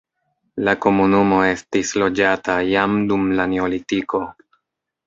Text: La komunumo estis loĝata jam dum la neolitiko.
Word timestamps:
La 0.67 0.73
komunumo 0.85 1.43
estis 1.49 1.93
loĝata 2.05 2.57
jam 2.71 2.99
dum 3.13 3.31
la 3.43 3.47
neolitiko. 3.55 4.27